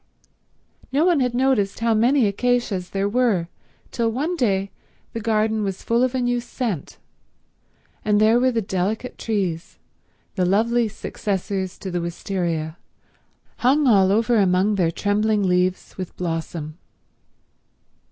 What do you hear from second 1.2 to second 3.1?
noticed how many acacias there